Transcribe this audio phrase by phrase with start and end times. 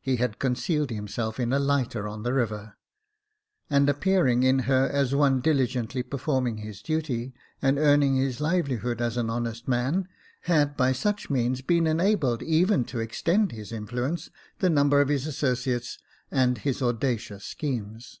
[0.00, 2.78] He had concealed himself in a lighter on the river,
[3.68, 9.02] and appear ing in her as one diligently performing his duty, and earning his livelihood
[9.02, 10.08] as an honest man,
[10.44, 15.26] had by such means been enabled even to extend his influence, the number of his
[15.26, 15.98] associates,
[16.30, 18.20] and his audacious schemes.